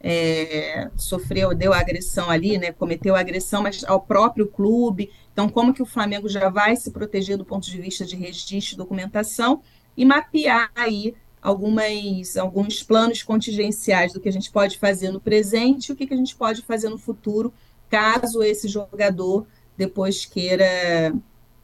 é, 0.00 0.88
sofreu, 0.96 1.54
deu 1.54 1.72
a 1.72 1.80
agressão 1.80 2.30
ali, 2.30 2.56
né, 2.56 2.70
cometeu 2.70 3.16
a 3.16 3.20
agressão, 3.20 3.62
mas 3.62 3.82
ao 3.84 4.00
próprio 4.00 4.46
clube. 4.46 5.10
Então, 5.32 5.48
como 5.48 5.74
que 5.74 5.82
o 5.82 5.86
Flamengo 5.86 6.28
já 6.28 6.48
vai 6.48 6.76
se 6.76 6.90
proteger 6.90 7.36
do 7.36 7.44
ponto 7.44 7.68
de 7.68 7.80
vista 7.80 8.04
de 8.04 8.14
registro 8.14 8.74
e 8.74 8.78
documentação 8.78 9.62
e 9.96 10.04
mapear 10.04 10.70
aí 10.76 11.14
algumas, 11.42 12.36
alguns 12.36 12.82
planos 12.82 13.22
contingenciais 13.22 14.12
do 14.12 14.20
que 14.20 14.28
a 14.28 14.32
gente 14.32 14.50
pode 14.50 14.78
fazer 14.78 15.10
no 15.10 15.20
presente 15.20 15.88
e 15.88 15.92
o 15.92 15.96
que, 15.96 16.06
que 16.06 16.14
a 16.14 16.16
gente 16.16 16.34
pode 16.34 16.62
fazer 16.62 16.88
no 16.88 16.98
futuro, 16.98 17.52
caso 17.88 18.42
esse 18.42 18.68
jogador 18.68 19.46
depois 19.76 20.24
queira 20.24 21.14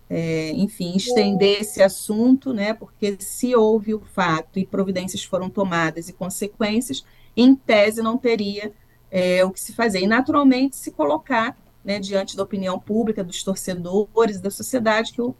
é, 0.09 0.51
enfim, 0.51 0.95
estender 0.97 1.61
esse 1.61 1.83
assunto, 1.83 2.53
né? 2.53 2.75
Porque 2.75 3.17
se 3.19 3.55
houve 3.57 3.95
o 3.95 4.01
fato 4.01 4.59
e 4.59 4.67
providências 4.67 5.25
foram 5.25 5.49
tomadas 5.51 6.09
e 6.09 6.13
consequências, 6.13 7.05
em 7.37 7.55
tese 7.55 8.03
não 8.03 8.17
teria 8.17 8.73
é, 9.11 9.45
o 9.45 9.51
que 9.51 9.61
se 9.61 9.73
fazer. 9.73 10.01
E 10.01 10.07
naturalmente 10.07 10.77
se 10.77 10.91
colocar 10.93 11.57
né, 11.85 11.99
diante 11.99 12.37
da 12.37 12.43
opinião 12.43 12.79
pública, 12.79 13.25
dos 13.25 13.43
torcedores, 13.43 14.41
da 14.41 14.51
sociedade, 14.51 15.13
que 15.13 15.21
o, 15.21 15.35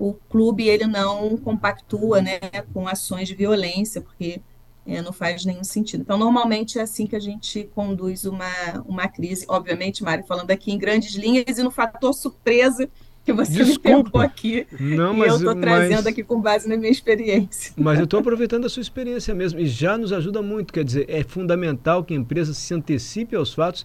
o 0.00 0.14
clube 0.30 0.66
ele 0.66 0.86
não 0.86 1.36
compactua 1.36 2.22
né, 2.22 2.40
com 2.72 2.88
ações 2.88 3.28
de 3.28 3.34
violência, 3.34 4.00
porque 4.00 4.40
é, 4.86 5.02
não 5.02 5.12
faz 5.12 5.44
nenhum 5.44 5.62
sentido. 5.62 6.00
Então, 6.00 6.16
normalmente 6.16 6.78
é 6.78 6.82
assim 6.82 7.06
que 7.06 7.14
a 7.14 7.20
gente 7.20 7.68
conduz 7.74 8.24
uma, 8.24 8.50
uma 8.86 9.06
crise. 9.06 9.44
Obviamente, 9.46 10.02
Mário, 10.02 10.24
falando 10.26 10.50
aqui 10.50 10.72
em 10.72 10.78
grandes 10.78 11.14
linhas 11.14 11.58
e 11.58 11.62
no 11.62 11.70
fator 11.70 12.14
surpresa 12.14 12.88
que 13.22 13.30
você 13.30 13.52
Desculpa. 13.52 13.88
me 13.90 14.04
pegou 14.04 14.20
aqui. 14.22 14.66
Não, 14.80 15.12
mas, 15.12 15.32
eu 15.32 15.36
estou 15.36 15.54
trazendo 15.54 15.96
mas, 15.96 16.06
aqui 16.06 16.24
com 16.24 16.40
base 16.40 16.66
na 16.66 16.78
minha 16.78 16.90
experiência. 16.90 17.74
Mas 17.76 17.98
eu 17.98 18.04
estou 18.04 18.20
aproveitando 18.20 18.64
a 18.64 18.70
sua 18.70 18.80
experiência 18.80 19.34
mesmo. 19.34 19.60
E 19.60 19.66
já 19.66 19.98
nos 19.98 20.14
ajuda 20.14 20.40
muito. 20.40 20.72
Quer 20.72 20.82
dizer, 20.82 21.04
é 21.10 21.22
fundamental 21.22 22.02
que 22.02 22.14
a 22.14 22.16
empresa 22.16 22.54
se 22.54 22.72
antecipe 22.72 23.36
aos 23.36 23.52
fatos 23.52 23.84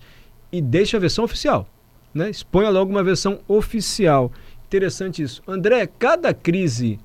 e 0.50 0.62
deixe 0.62 0.95
a 0.95 1.00
versão 1.00 1.25
oficial. 1.25 1.67
Né? 2.13 2.29
Exponha 2.29 2.69
logo 2.69 2.89
uma 2.89 3.03
versão 3.03 3.39
oficial. 3.50 4.31
Interessante 4.67 5.22
isso. 5.22 5.41
André, 5.48 5.88
cada 5.88 6.34
crise, 6.34 7.00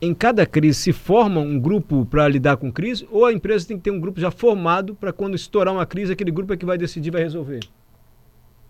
em 0.00 0.12
cada 0.12 0.44
crise, 0.44 0.80
se 0.80 0.92
forma 0.92 1.40
um 1.40 1.58
grupo 1.58 2.04
para 2.04 2.28
lidar 2.28 2.56
com 2.56 2.72
crise? 2.72 3.06
Ou 3.10 3.24
a 3.24 3.32
empresa 3.32 3.66
tem 3.66 3.76
que 3.76 3.84
ter 3.84 3.90
um 3.90 4.00
grupo 4.00 4.20
já 4.20 4.30
formado 4.30 4.94
para 4.94 5.12
quando 5.12 5.34
estourar 5.34 5.72
uma 5.72 5.86
crise, 5.86 6.12
aquele 6.12 6.30
grupo 6.30 6.52
é 6.52 6.56
que 6.56 6.66
vai 6.66 6.76
decidir, 6.76 7.10
vai 7.10 7.22
resolver? 7.22 7.60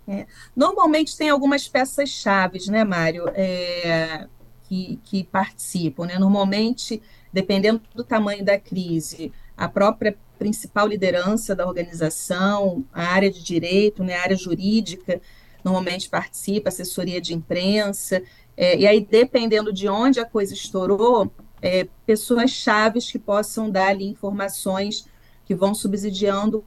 É. 0.06 0.26
Normalmente 0.54 1.16
tem 1.16 1.30
algumas 1.30 1.68
peças 1.68 2.10
chaves, 2.10 2.68
né, 2.68 2.84
Mário, 2.84 3.28
é, 3.28 4.26
que, 4.64 4.98
que 5.04 5.24
participam. 5.24 6.06
Né? 6.06 6.18
Normalmente, 6.18 7.00
dependendo 7.32 7.80
do 7.94 8.04
tamanho 8.04 8.44
da 8.44 8.58
crise, 8.58 9.32
a 9.56 9.68
própria 9.68 10.16
principal 10.38 10.88
liderança 10.88 11.54
da 11.54 11.66
organização, 11.66 12.84
a 12.92 13.04
área 13.04 13.30
de 13.30 13.42
direito, 13.42 14.02
né, 14.02 14.16
a 14.16 14.22
área 14.22 14.36
jurídica, 14.36 15.20
normalmente 15.64 16.08
participa, 16.08 16.68
assessoria 16.68 17.20
de 17.20 17.34
imprensa, 17.34 18.22
é, 18.56 18.78
e 18.78 18.86
aí, 18.86 19.00
dependendo 19.00 19.72
de 19.72 19.88
onde 19.88 20.20
a 20.20 20.24
coisa 20.24 20.52
estourou, 20.54 21.32
é, 21.60 21.88
pessoas 22.04 22.50
chaves 22.50 23.10
que 23.10 23.18
possam 23.18 23.70
dar 23.70 23.88
ali 23.88 24.04
informações 24.04 25.06
que 25.44 25.54
vão 25.54 25.74
subsidiando 25.74 26.64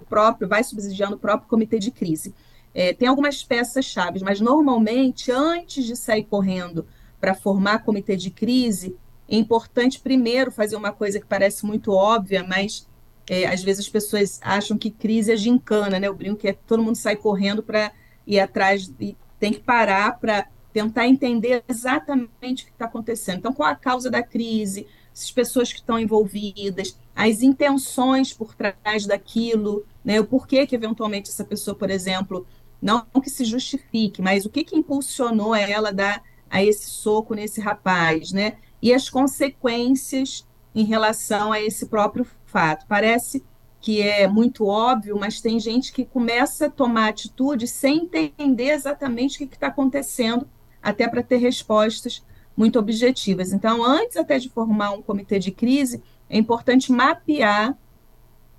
o 0.00 0.04
próprio, 0.04 0.48
vai 0.48 0.62
subsidiando 0.64 1.16
o 1.16 1.18
próprio 1.18 1.48
comitê 1.48 1.78
de 1.78 1.90
crise. 1.90 2.34
É, 2.74 2.92
tem 2.92 3.08
algumas 3.08 3.42
peças 3.42 3.84
chaves, 3.84 4.22
mas 4.22 4.40
normalmente, 4.40 5.30
antes 5.32 5.84
de 5.84 5.96
sair 5.96 6.24
correndo 6.24 6.86
para 7.20 7.34
formar 7.34 7.80
comitê 7.84 8.16
de 8.16 8.30
crise, 8.30 8.96
é 9.28 9.36
importante 9.36 10.00
primeiro 10.00 10.50
fazer 10.50 10.76
uma 10.76 10.92
coisa 10.92 11.18
que 11.20 11.26
parece 11.26 11.66
muito 11.66 11.92
óbvia, 11.92 12.44
mas 12.46 12.86
é, 13.28 13.46
às 13.46 13.62
vezes 13.62 13.86
as 13.86 13.88
pessoas 13.88 14.40
acham 14.42 14.78
que 14.78 14.90
crise 14.90 15.32
é 15.32 15.36
gincana, 15.36 16.00
né? 16.00 16.08
O 16.08 16.14
brinco 16.14 16.36
que 16.36 16.48
é 16.48 16.52
todo 16.52 16.82
mundo 16.82 16.96
sai 16.96 17.16
correndo 17.16 17.62
para 17.62 17.92
ir 18.28 18.38
atrás 18.38 18.92
e 19.00 19.16
tem 19.40 19.52
que 19.52 19.60
parar 19.60 20.18
para 20.20 20.46
tentar 20.72 21.08
entender 21.08 21.64
exatamente 21.66 22.62
o 22.62 22.66
que 22.66 22.72
está 22.72 22.84
acontecendo. 22.84 23.38
Então, 23.38 23.52
qual 23.52 23.70
a 23.70 23.74
causa 23.74 24.10
da 24.10 24.22
crise, 24.22 24.86
as 25.12 25.30
pessoas 25.30 25.72
que 25.72 25.80
estão 25.80 25.98
envolvidas, 25.98 26.96
as 27.16 27.42
intenções 27.42 28.32
por 28.32 28.54
trás 28.54 29.06
daquilo, 29.06 29.84
né? 30.04 30.20
O 30.20 30.24
porquê 30.24 30.66
que 30.66 30.76
eventualmente 30.76 31.30
essa 31.30 31.44
pessoa, 31.44 31.74
por 31.74 31.90
exemplo, 31.90 32.46
não 32.80 33.04
que 33.20 33.30
se 33.30 33.44
justifique, 33.44 34.22
mas 34.22 34.44
o 34.44 34.50
que, 34.50 34.62
que 34.62 34.76
impulsionou 34.76 35.54
ela 35.54 35.88
a 35.88 35.92
dar 35.92 36.22
a 36.50 36.62
esse 36.62 36.88
soco 36.90 37.34
nesse 37.34 37.60
rapaz, 37.60 38.30
né? 38.30 38.58
E 38.80 38.92
as 38.92 39.08
consequências 39.08 40.46
em 40.74 40.84
relação 40.84 41.50
a 41.50 41.60
esse 41.60 41.86
próprio 41.86 42.26
fato. 42.46 42.86
Parece 42.86 43.44
que 43.80 44.02
é 44.02 44.26
muito 44.26 44.66
óbvio, 44.66 45.16
mas 45.18 45.40
tem 45.40 45.58
gente 45.60 45.92
que 45.92 46.04
começa 46.04 46.66
a 46.66 46.70
tomar 46.70 47.08
atitude 47.08 47.66
sem 47.68 48.08
entender 48.12 48.70
exatamente 48.70 49.42
o 49.42 49.48
que 49.48 49.54
está 49.54 49.68
acontecendo, 49.68 50.48
até 50.82 51.08
para 51.08 51.22
ter 51.22 51.36
respostas 51.36 52.24
muito 52.56 52.78
objetivas. 52.78 53.52
Então, 53.52 53.84
antes 53.84 54.16
até 54.16 54.38
de 54.38 54.48
formar 54.48 54.90
um 54.90 55.02
comitê 55.02 55.38
de 55.38 55.52
crise, 55.52 56.02
é 56.28 56.36
importante 56.36 56.90
mapear 56.90 57.76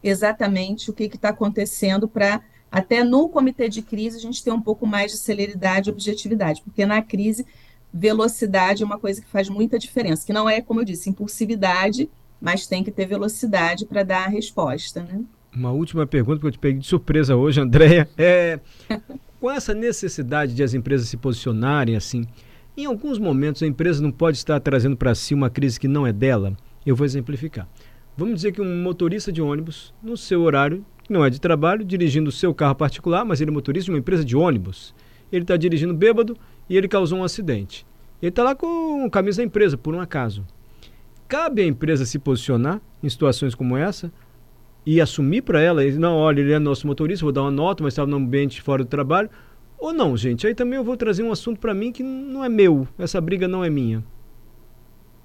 exatamente 0.02 0.90
o 0.90 0.94
que 0.94 1.04
está 1.04 1.30
acontecendo 1.30 2.08
para 2.08 2.42
até 2.72 3.04
no 3.04 3.28
comitê 3.28 3.68
de 3.68 3.82
crise 3.82 4.18
a 4.18 4.22
gente 4.22 4.44
ter 4.44 4.52
um 4.52 4.62
pouco 4.62 4.86
mais 4.86 5.12
de 5.12 5.18
celeridade 5.18 5.90
e 5.90 5.92
objetividade, 5.94 6.62
porque 6.62 6.86
na 6.86 7.02
crise 7.02 7.46
velocidade 7.92 8.84
é 8.84 8.86
uma 8.86 9.00
coisa 9.00 9.22
que 9.22 9.28
faz 9.28 9.50
muita 9.50 9.80
diferença, 9.80 10.26
que 10.26 10.32
não 10.32 10.48
é, 10.48 10.62
como 10.62 10.80
eu 10.80 10.86
disse, 10.86 11.10
impulsividade, 11.10 12.10
mas 12.40 12.68
tem 12.68 12.84
que 12.84 12.92
ter 12.92 13.06
velocidade 13.06 13.86
para 13.86 14.04
dar 14.04 14.26
a 14.26 14.30
resposta, 14.30 15.04
né? 15.04 15.22
Uma 15.54 15.72
última 15.72 16.06
pergunta 16.06 16.40
que 16.40 16.48
eu 16.48 16.52
te 16.52 16.60
peguei 16.60 16.80
de 16.80 16.88
surpresa 16.88 17.36
hoje, 17.36 17.60
Andréia, 17.62 18.08
é 18.18 18.60
com 19.40 19.50
essa 19.50 19.74
necessidade 19.74 20.54
de 20.54 20.64
as 20.64 20.74
empresas 20.74 21.08
se 21.08 21.18
posicionarem 21.18 21.96
assim, 21.96 22.26
em 22.78 22.86
alguns 22.86 23.18
momentos 23.18 23.64
a 23.64 23.68
empresa 23.68 24.02
não 24.02 24.12
pode 24.12 24.38
estar 24.38 24.60
trazendo 24.60 24.96
para 24.96 25.16
si 25.16 25.34
uma 25.34 25.50
crise 25.50 25.80
que 25.80 25.88
não 25.88 26.06
é 26.06 26.14
dela. 26.14 26.56
Eu 26.86 26.96
vou 26.96 27.06
exemplificar. 27.06 27.68
Vamos 28.16 28.36
dizer 28.36 28.52
que 28.52 28.62
um 28.62 28.82
motorista 28.82 29.32
de 29.32 29.42
ônibus, 29.42 29.94
no 30.02 30.16
seu 30.16 30.42
horário 30.42 30.86
não 31.10 31.26
é 31.26 31.30
de 31.30 31.42
trabalho, 31.42 31.84
dirigindo 31.84 32.30
o 32.30 32.32
seu 32.32 32.54
carro 32.54 32.76
particular, 32.76 33.26
mas 33.26 33.42
ele 33.42 33.50
é 33.50 33.54
motorista 33.54 33.86
de 33.86 33.92
uma 33.92 34.00
empresa 34.00 34.24
de 34.24 34.36
ônibus. 34.36 34.94
Ele 35.32 35.44
está 35.44 35.58
dirigindo 35.58 35.94
bêbado 35.94 36.38
e 36.70 36.78
ele 36.78 36.88
causou 36.88 37.20
um 37.20 37.24
acidente. 37.24 37.86
Ele 38.22 38.30
está 38.30 38.44
lá 38.44 38.56
com 38.56 39.10
camisa 39.10 39.38
da 39.38 39.46
empresa, 39.46 39.78
por 39.78 39.96
um 39.96 40.00
acaso. 40.00 40.46
Cabe 41.30 41.62
à 41.62 41.66
empresa 41.66 42.06
se 42.06 42.18
posicionar 42.18 42.82
em 43.04 43.08
situações 43.08 43.54
como 43.54 43.78
essa 43.78 44.12
e 44.84 45.00
assumir 45.00 45.44
para 45.44 45.62
ela, 45.62 45.84
não, 45.92 46.16
olha, 46.16 46.42
ele 46.42 46.52
é 46.52 46.58
nosso 46.58 46.88
motorista, 46.88 47.24
vou 47.24 47.32
dar 47.32 47.44
uma 47.44 47.52
nota, 47.52 47.84
mas 47.84 47.94
estava 47.94 48.10
no 48.10 48.18
ambiente 48.18 48.62
fora 48.64 48.84
do 48.84 48.90
trabalho. 48.90 49.30
Ou 49.78 49.94
não, 49.94 50.18
gente, 50.18 50.48
aí 50.48 50.56
também 50.56 50.78
eu 50.78 50.84
vou 50.84 50.98
trazer 50.98 51.22
um 51.22 51.32
assunto 51.32 51.60
para 51.60 51.74
mim 51.74 51.92
que 51.92 52.02
não 52.02 52.44
é 52.44 52.50
meu, 52.50 52.88
essa 52.98 53.22
briga 53.22 53.48
não 53.48 53.64
é 53.64 53.70
minha. 53.70 54.04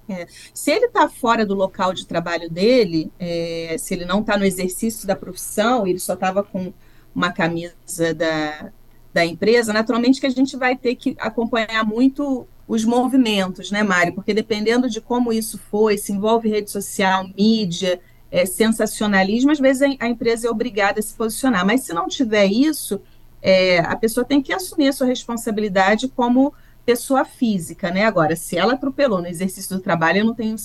É. 0.07 0.27
Se 0.53 0.71
ele 0.71 0.85
está 0.85 1.09
fora 1.09 1.43
do 1.43 1.55
local 1.55 1.91
de 1.91 2.05
trabalho 2.05 2.49
dele, 2.49 3.11
é, 3.17 3.75
se 3.79 3.95
ele 3.95 4.05
não 4.05 4.21
está 4.21 4.37
no 4.37 4.45
exercício 4.45 5.07
da 5.07 5.15
profissão, 5.15 5.87
ele 5.87 5.97
só 5.97 6.13
estava 6.13 6.43
com 6.43 6.71
uma 7.15 7.31
camisa 7.31 8.13
da, 8.15 8.71
da 9.11 9.25
empresa, 9.25 9.73
naturalmente 9.73 10.21
que 10.21 10.27
a 10.27 10.29
gente 10.29 10.55
vai 10.55 10.77
ter 10.77 10.95
que 10.95 11.15
acompanhar 11.17 11.83
muito 11.83 12.47
os 12.67 12.83
movimentos, 12.83 13.71
né, 13.71 13.83
Mário? 13.83 14.13
Porque 14.13 14.33
dependendo 14.33 14.89
de 14.89 14.99
como 14.99 15.31
isso 15.31 15.59
foi, 15.69 15.97
se 15.97 16.11
envolve 16.11 16.49
rede 16.49 16.71
social, 16.71 17.27
mídia, 17.37 17.99
é, 18.31 18.45
sensacionalismo, 18.45 19.51
às 19.51 19.59
vezes 19.59 19.83
a, 19.99 20.07
empresa 20.07 20.47
é 20.47 20.49
obrigada 20.49 20.99
a 20.99 21.03
se 21.03 21.13
posicionar. 21.13 21.65
Mas 21.65 21.81
se 21.81 21.93
não 21.93 22.07
tiver 22.07 22.45
isso, 22.45 22.99
é, 23.41 23.79
a 23.79 23.95
pessoa 23.95 24.25
tem 24.25 24.41
que 24.41 24.51
assumir 24.51 24.87
a 24.87 24.93
sua 24.93 25.07
responsabilidade 25.07 26.07
como 26.07 26.53
pessoa 26.85 27.23
física, 27.23 27.91
né? 27.91 28.05
Agora, 28.05 28.35
se 28.35 28.57
ela 28.57 28.73
atropelou 28.73 29.21
no 29.21 29.27
exercício 29.27 29.75
do 29.75 29.81
trabalho, 29.81 30.19
eu 30.19 30.25
não 30.25 30.35
tenho 30.35 30.55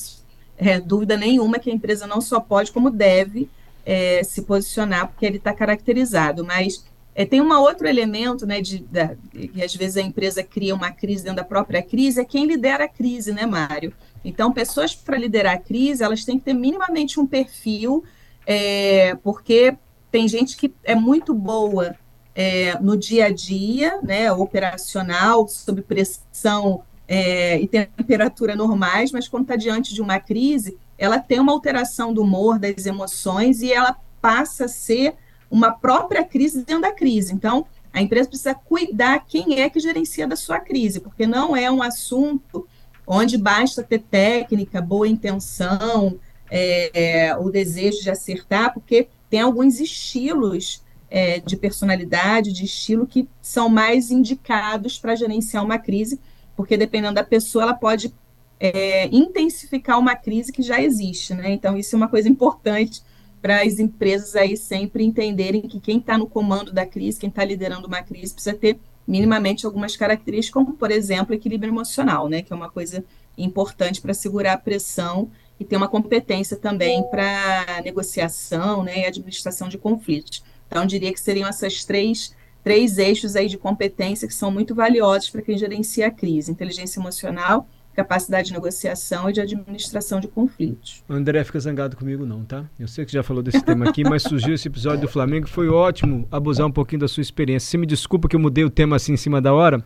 é, 0.56 0.80
dúvida 0.80 1.16
nenhuma 1.16 1.58
que 1.58 1.70
a 1.70 1.74
empresa 1.74 2.06
não 2.06 2.20
só 2.20 2.40
pode, 2.40 2.72
como 2.72 2.90
deve 2.90 3.48
é, 3.84 4.22
se 4.24 4.42
posicionar, 4.42 5.08
porque 5.08 5.24
ele 5.24 5.36
está 5.36 5.52
caracterizado. 5.52 6.44
Mas 6.44 6.84
é, 7.20 7.26
tem 7.26 7.42
um 7.42 7.52
outro 7.52 7.86
elemento, 7.86 8.46
né, 8.46 8.62
de, 8.62 8.78
da, 8.78 9.14
que 9.30 9.62
às 9.62 9.74
vezes 9.74 9.98
a 9.98 10.00
empresa 10.00 10.42
cria 10.42 10.74
uma 10.74 10.90
crise 10.90 11.22
dentro 11.22 11.36
da 11.36 11.44
própria 11.44 11.82
crise, 11.82 12.18
é 12.18 12.24
quem 12.24 12.46
lidera 12.46 12.84
a 12.84 12.88
crise, 12.88 13.30
né, 13.30 13.44
Mário? 13.44 13.92
Então, 14.24 14.50
pessoas 14.50 14.94
para 14.94 15.18
liderar 15.18 15.56
a 15.56 15.58
crise, 15.58 16.02
elas 16.02 16.24
têm 16.24 16.38
que 16.38 16.46
ter 16.46 16.54
minimamente 16.54 17.20
um 17.20 17.26
perfil, 17.26 18.02
é, 18.46 19.14
porque 19.16 19.76
tem 20.10 20.26
gente 20.26 20.56
que 20.56 20.72
é 20.82 20.94
muito 20.94 21.34
boa 21.34 21.94
é, 22.34 22.78
no 22.80 22.96
dia 22.96 23.26
a 23.26 23.30
dia, 23.30 24.00
né, 24.00 24.32
operacional, 24.32 25.46
sob 25.46 25.82
pressão 25.82 26.84
é, 27.06 27.60
e 27.60 27.68
temperatura 27.68 28.56
normais, 28.56 29.12
mas 29.12 29.28
quando 29.28 29.42
está 29.42 29.56
diante 29.56 29.92
de 29.92 30.00
uma 30.00 30.18
crise, 30.18 30.78
ela 30.96 31.18
tem 31.18 31.38
uma 31.38 31.52
alteração 31.52 32.14
do 32.14 32.22
humor, 32.22 32.58
das 32.58 32.86
emoções, 32.86 33.60
e 33.60 33.70
ela 33.70 33.94
passa 34.22 34.64
a 34.64 34.68
ser 34.68 35.16
uma 35.50 35.72
própria 35.72 36.24
crise 36.24 36.64
dentro 36.64 36.82
da 36.82 36.92
crise. 36.92 37.34
Então, 37.34 37.66
a 37.92 38.00
empresa 38.00 38.28
precisa 38.28 38.54
cuidar 38.54 39.24
quem 39.26 39.60
é 39.60 39.68
que 39.68 39.80
gerencia 39.80 40.26
da 40.26 40.36
sua 40.36 40.60
crise, 40.60 41.00
porque 41.00 41.26
não 41.26 41.56
é 41.56 41.70
um 41.70 41.82
assunto 41.82 42.66
onde 43.06 43.36
basta 43.36 43.82
ter 43.82 43.98
técnica, 43.98 44.80
boa 44.80 45.08
intenção, 45.08 46.18
é, 46.48 47.26
é, 47.26 47.36
o 47.36 47.50
desejo 47.50 48.00
de 48.00 48.10
acertar, 48.10 48.72
porque 48.72 49.08
tem 49.28 49.40
alguns 49.40 49.80
estilos 49.80 50.82
é, 51.10 51.40
de 51.40 51.56
personalidade, 51.56 52.52
de 52.52 52.64
estilo, 52.64 53.06
que 53.06 53.28
são 53.42 53.68
mais 53.68 54.12
indicados 54.12 54.98
para 54.98 55.16
gerenciar 55.16 55.64
uma 55.64 55.78
crise, 55.78 56.20
porque 56.54 56.76
dependendo 56.76 57.14
da 57.14 57.24
pessoa, 57.24 57.64
ela 57.64 57.74
pode 57.74 58.14
é, 58.60 59.08
intensificar 59.08 59.98
uma 59.98 60.14
crise 60.14 60.52
que 60.52 60.62
já 60.62 60.80
existe, 60.80 61.34
né? 61.34 61.50
Então, 61.50 61.76
isso 61.76 61.96
é 61.96 61.98
uma 61.98 62.08
coisa 62.08 62.28
importante 62.28 63.02
para 63.40 63.62
as 63.62 63.78
empresas 63.78 64.36
aí 64.36 64.56
sempre 64.56 65.04
entenderem 65.04 65.62
que 65.62 65.80
quem 65.80 65.98
está 65.98 66.18
no 66.18 66.26
comando 66.26 66.72
da 66.72 66.84
crise, 66.84 67.18
quem 67.18 67.28
está 67.28 67.44
liderando 67.44 67.86
uma 67.86 68.02
crise, 68.02 68.34
precisa 68.34 68.56
ter 68.56 68.78
minimamente 69.06 69.66
algumas 69.66 69.96
características, 69.96 70.52
como, 70.52 70.76
por 70.76 70.90
exemplo, 70.90 71.34
equilíbrio 71.34 71.70
emocional, 71.70 72.28
né? 72.28 72.42
Que 72.42 72.52
é 72.52 72.56
uma 72.56 72.70
coisa 72.70 73.04
importante 73.36 74.00
para 74.00 74.14
segurar 74.14 74.52
a 74.52 74.58
pressão 74.58 75.30
e 75.58 75.64
ter 75.64 75.76
uma 75.76 75.88
competência 75.88 76.56
também 76.56 77.02
para 77.10 77.82
negociação 77.84 78.82
né, 78.82 79.00
e 79.00 79.06
administração 79.06 79.68
de 79.68 79.76
conflitos. 79.76 80.42
Então, 80.66 80.86
diria 80.86 81.12
que 81.12 81.20
seriam 81.20 81.48
essas 81.48 81.84
três, 81.84 82.34
três 82.62 82.96
eixos 82.96 83.36
aí 83.36 83.48
de 83.48 83.58
competência 83.58 84.26
que 84.28 84.34
são 84.34 84.50
muito 84.50 84.74
valiosos 84.74 85.28
para 85.28 85.42
quem 85.42 85.58
gerencia 85.58 86.06
a 86.06 86.10
crise: 86.10 86.50
inteligência 86.50 87.00
emocional, 87.00 87.68
capacidade 88.02 88.48
de 88.48 88.54
negociação 88.54 89.28
e 89.28 89.32
de 89.32 89.40
administração 89.40 90.20
de 90.20 90.28
conflitos. 90.28 91.04
André 91.08 91.44
fica 91.44 91.60
zangado 91.60 91.96
comigo 91.96 92.24
não, 92.24 92.44
tá? 92.44 92.64
Eu 92.78 92.88
sei 92.88 93.04
que 93.04 93.12
já 93.12 93.22
falou 93.22 93.42
desse 93.42 93.62
tema 93.62 93.88
aqui, 93.88 94.02
mas 94.02 94.22
surgiu 94.22 94.54
esse 94.54 94.68
episódio 94.68 95.02
do 95.02 95.08
Flamengo, 95.08 95.48
foi 95.48 95.68
ótimo 95.68 96.26
abusar 96.30 96.66
um 96.66 96.72
pouquinho 96.72 97.00
da 97.00 97.08
sua 97.08 97.20
experiência. 97.20 97.70
Você 97.70 97.78
me 97.78 97.86
desculpa 97.86 98.28
que 98.28 98.36
eu 98.36 98.40
mudei 98.40 98.64
o 98.64 98.70
tema 98.70 98.96
assim 98.96 99.12
em 99.12 99.16
cima 99.16 99.40
da 99.40 99.52
hora? 99.52 99.84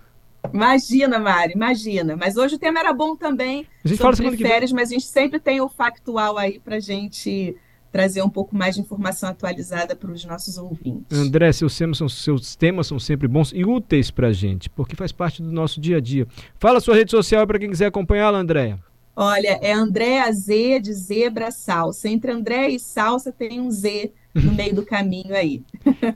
Imagina, 0.52 1.18
Mari, 1.18 1.52
imagina. 1.54 2.16
Mas 2.16 2.37
hoje 2.37 2.56
o 2.56 2.59
tema 2.59 2.78
era 2.78 2.92
bom 2.92 3.16
também. 3.16 3.66
A 3.85 3.88
gente 3.88 3.99
fala 3.99 4.14
sobre 4.14 4.37
férias, 4.37 4.73
mas 4.73 4.90
a 4.90 4.92
gente 4.92 5.06
sempre 5.06 5.40
tem 5.40 5.61
o 5.61 5.68
factual 5.68 6.37
aí 6.37 6.61
para 6.61 6.78
gente 6.78 7.56
trazer 7.94 8.22
um 8.22 8.28
pouco 8.28 8.56
mais 8.56 8.74
de 8.74 8.80
informação 8.80 9.28
atualizada 9.28 9.94
para 9.94 10.10
os 10.10 10.24
nossos 10.24 10.58
ouvintes. 10.58 11.16
André, 11.16 11.52
seus 11.52 11.78
temas, 11.78 11.96
são, 11.96 12.08
seus 12.08 12.56
temas 12.56 12.88
são 12.88 12.98
sempre 12.98 13.28
bons 13.28 13.52
e 13.54 13.64
úteis 13.64 14.10
para 14.10 14.26
a 14.26 14.32
gente, 14.32 14.68
porque 14.68 14.96
faz 14.96 15.12
parte 15.12 15.40
do 15.40 15.52
nosso 15.52 15.80
dia 15.80 15.98
a 15.98 16.00
dia. 16.00 16.26
Fala 16.58 16.80
sua 16.80 16.96
rede 16.96 17.12
social 17.12 17.46
para 17.46 17.56
quem 17.56 17.70
quiser 17.70 17.86
acompanhá-la, 17.86 18.38
Andréia. 18.38 18.80
Olha, 19.14 19.60
é 19.62 19.72
Andréa 19.72 20.32
Z 20.32 20.80
de 20.80 20.92
Zebra 20.92 21.52
Salsa. 21.52 22.08
Entre 22.08 22.32
André 22.32 22.70
e 22.70 22.80
Salsa 22.80 23.30
tem 23.30 23.60
um 23.60 23.70
Z 23.70 24.10
no 24.34 24.50
meio 24.58 24.74
do 24.74 24.84
caminho 24.84 25.32
aí. 25.32 25.62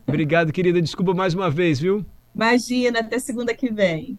Obrigado, 0.04 0.52
querida. 0.52 0.82
Desculpa 0.82 1.14
mais 1.14 1.32
uma 1.32 1.48
vez, 1.48 1.78
viu? 1.78 2.04
Imagina, 2.34 3.00
até 3.00 3.20
segunda 3.20 3.54
que 3.54 3.72
vem. 3.72 4.16